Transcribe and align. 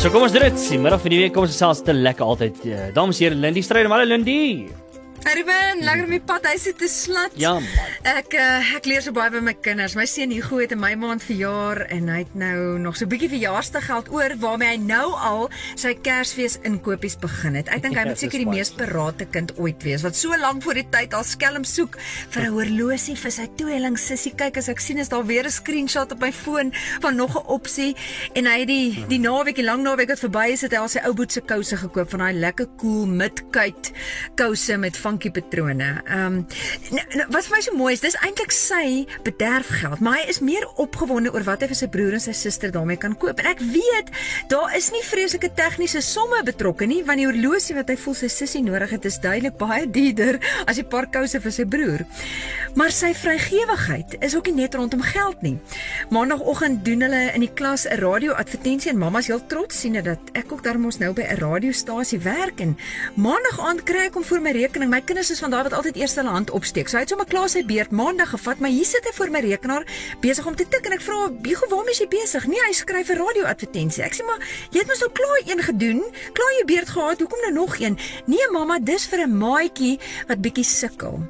So 0.00 0.08
kom 0.08 0.22
ons 0.24 0.32
doen 0.32 0.46
dit. 0.46 0.62
Middag 0.80 1.02
van 1.02 1.12
die 1.12 1.18
week 1.20 1.34
kom 1.34 1.44
ons 1.44 1.58
selfs 1.60 1.82
te 1.84 1.92
lekker 1.92 2.24
altyd. 2.24 2.62
Uh, 2.64 2.86
dames 2.96 3.18
en 3.20 3.26
here, 3.26 3.36
Lindy 3.36 3.60
Strydom, 3.60 3.92
hallo 3.92 4.08
Lindy. 4.08 4.40
Ruben, 5.24 5.84
lekker 5.84 6.04
om 6.04 6.10
die 6.10 6.20
pad 6.24 6.46
huis 6.48 6.62
te 6.76 6.88
slat. 6.88 7.34
Ja. 7.38 7.52
Man. 7.60 7.90
Ek 8.08 8.32
uh, 8.34 8.72
ek 8.78 8.86
leer 8.88 9.02
so 9.04 9.12
baie 9.12 9.30
by 9.30 9.42
my 9.44 9.52
kinders. 9.52 9.92
My 9.98 10.06
seun 10.08 10.32
Hugo 10.32 10.58
het 10.62 10.72
in 10.72 10.80
my 10.80 10.94
maand 10.98 11.22
verjaar 11.22 11.82
en 11.92 12.08
hy 12.08 12.22
het 12.22 12.32
nou 12.34 12.78
nog 12.80 12.96
so 12.96 13.04
'n 13.04 13.12
bietjie 13.12 13.28
verjaarsdaggeld 13.28 14.08
oor 14.10 14.34
waarmee 14.40 14.68
hy 14.72 14.78
nou 14.80 15.12
al 15.12 15.50
sy 15.76 15.92
Kersfees 15.94 16.58
inkopies 16.64 17.18
begin 17.20 17.54
het. 17.54 17.68
Ek 17.68 17.82
dink 17.82 17.94
hy 17.94 18.00
Ja, 18.00 18.08
moet 18.08 18.18
seker 18.18 18.40
die 18.40 18.48
mees 18.48 18.70
parate 18.72 19.26
kind 19.28 19.52
ooit 19.58 19.82
wees 19.82 20.02
wat 20.02 20.16
so 20.16 20.34
lank 20.36 20.62
voor 20.62 20.74
die 20.74 20.86
tyd 20.90 21.14
al 21.14 21.24
skelm 21.24 21.64
soek 21.64 21.98
vir 22.30 22.42
'n 22.42 22.52
horlosie 22.56 23.16
vir 23.16 23.30
sy 23.30 23.46
tweeling 23.56 23.98
sussie. 23.98 24.32
Kyk 24.34 24.56
as 24.56 24.68
ek 24.68 24.80
sien 24.80 24.98
is 24.98 25.08
daar 25.08 25.26
weer 25.26 25.44
'n 25.44 25.50
screenshot 25.50 26.12
op 26.12 26.20
my 26.20 26.32
foon 26.32 26.72
van 27.00 27.16
nog 27.16 27.36
'n 27.36 27.46
opsie 27.46 27.94
en 28.34 28.46
hy 28.46 28.58
het 28.60 28.68
die 28.68 29.04
die 29.08 29.18
naweek, 29.20 29.56
die 29.56 29.64
lang 29.64 29.82
naweek 29.82 30.08
wat 30.08 30.18
verby 30.18 30.52
is, 30.52 30.62
het 30.62 30.72
hy 30.72 30.78
al 30.78 30.88
sy 30.88 31.00
ou 31.04 31.12
boot 31.12 31.32
se 31.32 31.40
kouse 31.40 31.76
gekoop 31.76 32.10
van 32.10 32.20
daai 32.20 32.34
lekker 32.34 32.66
cool 32.78 33.06
midkuit 33.06 33.92
kouse 34.34 34.76
met 34.76 34.96
funky 35.10 35.30
patrone. 35.30 36.02
Ehm 36.06 36.26
um, 36.26 36.46
nou, 36.94 37.04
nou, 37.18 37.26
wat 37.34 37.46
vir 37.48 37.56
my 37.56 37.60
so 37.64 37.76
mooi 37.76 37.92
is, 37.96 38.02
dis 38.04 38.16
eintlik 38.22 38.54
sy 38.54 39.06
bederfgeld, 39.26 40.02
maar 40.04 40.20
hy 40.20 40.28
is 40.30 40.40
meer 40.44 40.66
opgewonde 40.82 41.32
oor 41.34 41.44
wat 41.48 41.64
hy 41.64 41.70
vir 41.72 41.78
sy 41.80 41.88
broer 41.90 42.16
en 42.18 42.22
sy 42.22 42.34
suster 42.36 42.72
daarmee 42.74 43.00
kan 43.00 43.16
koop. 43.18 43.42
En 43.42 43.50
ek 43.50 43.62
weet 43.72 44.12
daar 44.52 44.74
is 44.78 44.90
nie 44.94 45.02
vreeslike 45.06 45.52
tegniese 45.58 46.02
somme 46.04 46.42
betrokke 46.46 46.86
nie, 46.90 47.02
want 47.06 47.22
die 47.22 47.28
horlosie 47.28 47.76
wat 47.78 47.90
hy 47.90 47.98
voel 48.00 48.18
sy 48.22 48.30
sussie 48.30 48.62
nodig 48.64 48.94
het, 48.94 49.08
is 49.10 49.18
duidelik 49.22 49.58
baie 49.60 49.86
duurder 49.90 50.40
as 50.66 50.78
die 50.78 50.86
paar 50.86 51.10
kouse 51.10 51.40
vir 51.42 51.54
sy 51.54 51.66
broer. 51.66 52.06
Maar 52.78 52.94
sy 52.94 53.10
vrygewigheid 53.18 54.14
is 54.22 54.36
ook 54.38 54.46
nie 54.50 54.62
net 54.62 54.76
rondom 54.78 55.02
geld 55.02 55.42
nie. 55.42 55.56
Maandagooggend 56.14 56.84
doen 56.86 57.02
hulle 57.02 57.22
in 57.34 57.42
die 57.42 57.50
klas 57.50 57.86
'n 57.88 57.98
radio-advertensie 57.98 58.92
en 58.92 58.98
mamma's 58.98 59.26
heel 59.26 59.42
trots 59.46 59.80
sien 59.80 59.98
dat 59.98 60.18
ek 60.34 60.52
ook 60.52 60.62
darmos 60.62 60.98
nou 60.98 61.12
by 61.12 61.22
'n 61.22 61.40
radiostasie 61.40 62.20
werk 62.20 62.60
en 62.60 62.76
maandag 63.16 63.58
aand 63.60 63.82
kry 63.82 64.06
ek 64.06 64.14
hom 64.14 64.24
voor 64.24 64.40
my 64.40 64.50
rekening. 64.50 64.90
My 64.90 64.99
kinders 65.04 65.30
is 65.30 65.40
van 65.42 65.50
daai 65.50 65.62
wat 65.62 65.72
altyd 65.72 65.96
eers 65.96 66.14
hulle 66.18 66.32
hand 66.34 66.50
opsteek. 66.50 66.88
So 66.88 66.96
hy 66.96 67.02
het 67.04 67.12
sommer 67.12 67.26
klaar 67.26 67.48
sy 67.48 67.62
beurt 67.66 67.90
maandag 67.90 68.32
gevat, 68.34 68.60
maar 68.60 68.70
hier 68.70 68.84
sit 68.88 69.04
hy 69.04 69.12
voor 69.16 69.30
my 69.30 69.40
rekenaar 69.44 69.86
besig 70.20 70.46
om 70.46 70.56
te 70.56 70.66
tik 70.68 70.86
en 70.86 70.92
ek 70.92 71.04
vra, 71.06 71.30
"Bigo, 71.30 71.68
waarmee 71.68 71.92
is 71.92 71.98
jy 71.98 72.08
besig?" 72.08 72.46
Nee, 72.46 72.60
hy 72.66 72.72
skryf 72.72 73.08
'n 73.10 73.18
radio-advertensie. 73.18 74.04
Ek 74.04 74.14
sê, 74.14 74.24
"Maar 74.26 74.40
jy 74.70 74.78
het 74.78 74.86
mos 74.86 75.00
nou 75.00 75.10
klaar 75.12 75.40
een 75.46 75.62
gedoen, 75.62 76.00
klaar 76.32 76.52
jou 76.58 76.64
beurt 76.64 76.88
gehad. 76.88 77.18
Hoekom 77.18 77.40
nou 77.40 77.52
nog 77.52 77.80
een?" 77.80 77.98
"Nee, 78.26 78.50
mamma, 78.50 78.78
dis 78.78 79.06
vir 79.06 79.26
'n 79.26 79.38
maatjie 79.38 79.98
wat 80.28 80.40
bietjie 80.40 80.64
sukkel." 80.64 81.20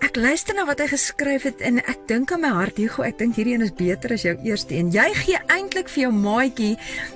Ek 0.00 0.16
luister 0.16 0.56
na 0.56 0.64
wat 0.64 0.80
hy 0.80 0.86
geskryf 0.88 1.44
het 1.44 1.60
en 1.60 1.76
ek 1.82 2.06
dink 2.08 2.30
aan 2.32 2.40
my 2.40 2.50
hart, 2.56 2.78
Hugo, 2.80 3.04
ek 3.04 3.18
dink 3.20 3.36
hierdie 3.36 3.52
een 3.52 3.64
is 3.66 3.72
beter 3.76 4.14
as 4.14 4.24
jou 4.24 4.32
eerste 4.48 4.72
een. 4.74 4.88
Jy 4.94 5.04
gee 5.18 5.40
eintlik 5.52 5.90
vir 5.92 6.06
jou 6.06 6.12
maatjie 6.14 6.70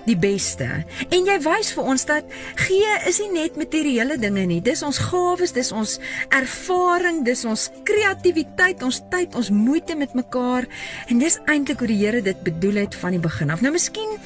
die 0.05 0.17
beste. 0.21 0.69
En 1.09 1.25
jy 1.25 1.37
wys 1.47 1.73
vir 1.75 1.89
ons 1.95 2.05
dat 2.11 2.37
gee 2.61 2.99
is 3.09 3.23
nie 3.25 3.31
net 3.33 3.57
materiële 3.57 4.19
dinge 4.21 4.45
nie. 4.51 4.61
Dis 4.65 4.85
ons 4.85 5.01
gawes, 5.01 5.55
dis 5.57 5.73
ons 5.73 5.97
ervaring, 6.37 7.23
dis 7.25 7.47
ons 7.49 7.65
kreatiwiteit, 7.89 8.85
ons 8.85 9.01
tyd, 9.11 9.33
ons 9.35 9.51
moeite 9.55 9.97
met 9.97 10.13
mekaar. 10.15 10.69
En 11.09 11.25
dis 11.25 11.41
eintlik 11.49 11.81
hoe 11.81 11.91
die 11.91 12.01
Here 12.05 12.21
dit 12.21 12.45
bedoel 12.45 12.83
het 12.85 12.99
van 13.01 13.17
die 13.17 13.23
begin 13.23 13.55
af. 13.55 13.65
Nou 13.65 13.73
miskien 13.73 14.19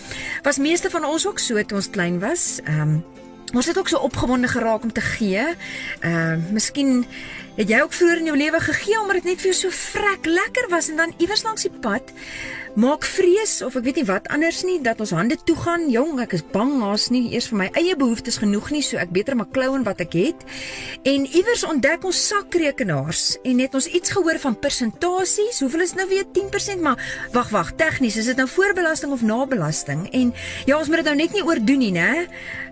was 0.43 0.59
meeste 0.59 0.91
van 0.91 1.07
ons 1.07 1.29
ook 1.31 1.39
so 1.39 1.63
toe 1.63 1.79
ons 1.79 1.93
klein 1.95 2.19
was. 2.25 2.59
Ehm 2.67 2.99
um, 2.99 3.01
Ons 3.53 3.67
het 3.67 3.79
ook 3.79 3.89
so 3.89 3.99
opgewonde 3.99 4.49
geraak 4.49 4.83
om 4.83 4.93
te 4.93 5.01
gee. 5.01 5.45
Ehm 6.01 6.41
uh, 6.41 6.53
miskien 6.53 7.07
het 7.57 7.69
jy 7.69 7.81
ook 7.83 7.93
vroeër 7.93 8.19
in 8.19 8.31
jou 8.31 8.37
lewe 8.37 8.61
gegee 8.61 9.01
omdat 9.01 9.19
dit 9.19 9.25
net 9.25 9.41
vir 9.43 9.51
jou 9.51 9.57
so 9.59 9.71
vrek 9.75 10.27
lekker 10.27 10.69
was 10.71 10.89
en 10.89 10.97
dan 10.97 11.15
iewers 11.19 11.43
langs 11.43 11.67
die 11.67 11.75
pad 11.81 12.13
maak 12.77 13.05
vrees 13.05 13.63
of 13.63 13.77
ek 13.79 13.85
weet 13.85 14.01
nie 14.01 14.07
wat 14.09 14.29
anders 14.35 14.63
nie 14.67 14.79
dat 14.85 15.01
ons 15.01 15.15
hande 15.17 15.37
toe 15.49 15.57
gaan. 15.57 15.89
Jong, 15.91 16.19
ek 16.21 16.35
is 16.37 16.45
bang 16.53 16.81
haas 16.83 17.09
nie 17.15 17.33
eers 17.33 17.49
vir 17.53 17.59
my 17.63 17.69
eie 17.79 17.97
behoeftes 17.99 18.41
genoeg 18.43 18.71
nie, 18.75 18.83
so 18.85 18.99
ek 19.01 19.13
beter 19.15 19.37
maar 19.39 19.49
klou 19.55 19.75
in 19.77 19.87
wat 19.87 20.03
ek 20.05 20.17
het. 20.19 20.45
En 21.09 21.27
iewers 21.27 21.65
ontdek 21.69 22.05
ons 22.09 22.21
sakrekenaars 22.29 23.39
en 23.45 23.63
het 23.65 23.75
ons 23.79 23.89
iets 23.89 24.13
gehoor 24.17 24.41
van 24.43 24.59
persentasies. 24.59 25.61
Hoeveel 25.65 25.87
is 25.87 25.95
nou 25.99 26.09
weer 26.11 26.27
10%, 26.37 26.83
maar 26.85 27.01
wag, 27.33 27.53
wag, 27.55 27.73
tegnies, 27.81 28.19
is 28.21 28.31
dit 28.31 28.39
nou 28.39 28.49
voorbelasting 28.49 29.13
of 29.15 29.23
nabelasting? 29.23 30.09
En 30.13 30.35
ja, 30.67 30.79
ons 30.79 30.89
moet 30.89 31.03
dit 31.03 31.11
nou 31.11 31.17
net 31.19 31.37
nie 31.37 31.45
oordoen 31.47 31.85
nie, 31.87 31.93
né? 31.95 32.27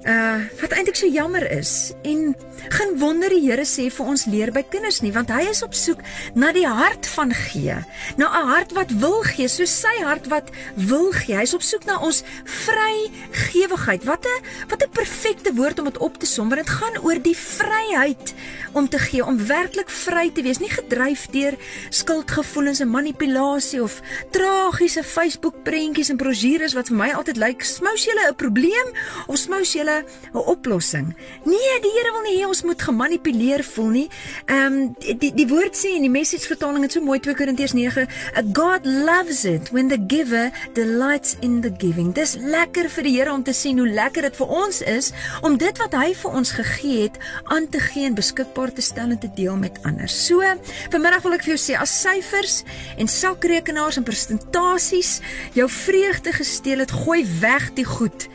Uh 0.06 0.44
wat 0.60 0.72
eintlik 0.76 0.96
so 0.98 1.08
jammer 1.10 1.42
is. 1.50 1.92
En 2.06 2.34
geen 2.68 2.92
wonder 2.98 3.30
die 3.32 3.42
Here 3.46 3.64
sê 3.66 3.88
vir 3.92 4.06
ons 4.06 4.24
leer 4.30 4.52
by 4.54 4.62
kinders 4.70 5.00
nie, 5.02 5.12
want 5.14 5.30
hy 5.34 5.46
is 5.50 5.62
op 5.66 5.74
soek 5.74 6.02
na 6.34 6.52
die 6.54 6.66
hart 6.66 7.06
van 7.14 7.34
gee. 7.34 7.76
Na 8.16 8.26
'n 8.30 8.48
hart 8.52 8.72
wat 8.72 8.90
wil 9.02 9.22
gee, 9.22 9.48
so 9.48 9.64
sy 9.86 10.02
hart 10.02 10.26
wat 10.32 10.50
wil 10.88 11.10
gee. 11.14 11.36
Hy's 11.36 11.54
op 11.56 11.64
soek 11.64 11.86
na 11.86 11.98
ons 12.02 12.22
vrygewigheid. 12.44 14.04
Wat 14.08 14.26
'n 14.26 14.38
wat 14.70 14.82
'n 14.82 14.90
perfekte 14.90 15.54
woord 15.54 15.78
om 15.78 15.84
dit 15.84 15.98
op 15.98 16.18
te 16.18 16.26
som, 16.26 16.48
want 16.48 16.60
dit 16.64 16.70
gaan 16.70 16.98
oor 17.02 17.18
die 17.22 17.36
vryheid 17.36 18.34
om 18.72 18.88
te 18.88 18.98
gee, 18.98 19.24
om 19.24 19.46
werklik 19.46 19.90
vry 19.90 20.30
te 20.30 20.42
wees, 20.42 20.58
nie 20.58 20.70
gedryf 20.70 21.26
deur 21.30 21.54
skuldgevoelens 21.88 22.80
en 22.80 22.90
manipulasie 22.90 23.82
of 23.82 24.00
tragiese 24.30 25.04
Facebook 25.04 25.62
prentjies 25.62 26.08
en 26.08 26.16
brosjures 26.16 26.74
wat 26.74 26.88
vir 26.88 26.96
my 26.96 27.10
altyd 27.12 27.36
lyk, 27.36 27.64
smous 27.64 28.04
jy 28.04 28.12
'n 28.12 28.34
probleem 28.34 28.88
of 29.26 29.38
smous 29.38 29.72
jy 29.72 29.82
'n 29.82 30.04
oplossing? 30.32 31.14
Nee, 31.44 31.80
die 31.80 31.94
Here 31.96 32.12
wil 32.12 32.22
nie 32.22 32.42
hê 32.42 32.46
ons 32.46 32.62
moet 32.62 32.82
gemanipuleer 32.82 33.64
voel 33.64 33.88
nie. 33.88 34.08
Ehm 34.46 34.72
um, 34.72 34.94
die 34.98 35.34
die 35.34 35.48
woord 35.48 35.76
sê 35.76 35.94
in 35.94 36.02
die 36.02 36.10
message 36.10 36.46
vertaling 36.46 36.82
het 36.82 36.92
so 36.92 37.00
mooi 37.00 37.20
2 37.20 37.34
Korintiërs 37.34 37.72
9, 37.72 38.08
"A 38.34 38.42
God 38.52 38.84
loves 38.84 39.44
it 39.44 39.70
when 39.76 39.92
the 39.92 40.00
giver 40.08 40.48
delights 40.74 41.36
in 41.44 41.60
the 41.60 41.72
giving." 41.76 42.14
Dis 42.16 42.34
lekker 42.40 42.88
vir 42.96 43.06
die 43.06 43.14
Here 43.16 43.32
om 43.32 43.44
te 43.44 43.52
sien 43.52 43.78
hoe 43.78 43.88
lekker 43.88 44.26
dit 44.30 44.36
vir 44.40 44.54
ons 44.64 44.82
is 44.82 45.12
om 45.42 45.56
dit 45.60 45.78
wat 45.78 45.94
hy 45.94 46.14
vir 46.16 46.36
ons 46.40 46.54
gegee 46.56 47.02
het 47.04 47.20
aan 47.52 47.68
te 47.68 47.80
gee 47.80 48.08
en 48.08 48.16
beskikbaar 48.16 48.72
te 48.72 48.82
stel 48.82 49.12
en 49.14 49.20
te 49.20 49.30
deel 49.36 49.56
met 49.60 49.78
ander. 49.84 50.08
So, 50.08 50.42
vanmiddag 50.90 51.22
wil 51.22 51.36
ek 51.36 51.44
vir 51.46 51.54
jou 51.54 51.62
sê 51.62 51.78
as 51.78 51.94
syfers 52.00 52.62
en 52.96 53.08
sakrekenaars 53.08 54.00
en 54.00 54.06
persentasies 54.06 55.20
jou 55.56 55.68
vreugde 55.70 56.32
gesteel 56.32 56.84
het, 56.84 56.94
gooi 57.04 57.24
weg 57.40 57.72
die 57.76 57.84
goed 57.84 58.28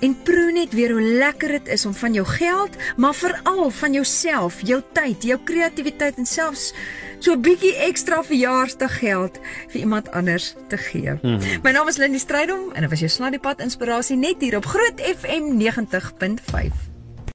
en 0.00 0.14
proe 0.22 0.52
net 0.54 0.74
weer 0.76 0.92
hoe 0.94 1.02
lekker 1.02 1.56
dit 1.58 1.72
is 1.74 1.86
om 1.86 1.94
van 1.94 2.14
jou 2.14 2.24
geld, 2.26 2.76
maar 2.96 3.16
veral 3.18 3.70
van 3.80 3.92
jouself, 3.92 4.60
jou 4.62 4.78
tyd, 4.94 5.26
jou 5.26 5.38
kreatiwiteit 5.44 6.20
en 6.22 6.28
selfs 6.28 6.70
so 7.18 7.32
'n 7.32 7.40
bietjie 7.40 7.76
ekstra 7.76 8.22
verjaarsdaggeld 8.24 9.38
vir 9.68 9.80
iemand 9.80 10.10
anders 10.10 10.54
te 10.68 10.76
gee. 10.76 11.10
Mm 11.10 11.18
-hmm. 11.22 11.62
My 11.62 11.70
naam 11.70 11.88
is 11.88 11.96
Lindie 11.96 12.20
Strydom 12.20 12.72
en 12.72 12.80
dit 12.80 12.90
was 12.90 12.98
jou 12.98 13.10
Sladdiepad 13.10 13.60
inspirasie 13.60 14.16
net 14.16 14.36
hier 14.38 14.56
op 14.56 14.66
Groot 14.66 15.00
FM 15.00 15.56
90.5. 15.56 16.87